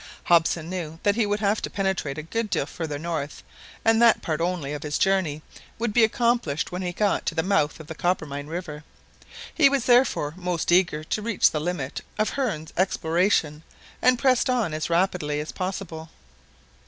[0.23, 3.43] Hobson knew that he would have to penetrate a good deal further north,
[3.85, 5.43] and that part only of his journey
[5.77, 8.83] would be accomplished when he got to the mouth of the Coppermine river.
[9.53, 13.61] He was therefore most eager to reach the limit of Hearne's exploration,
[14.01, 16.09] and pressed on as rapidly as possible.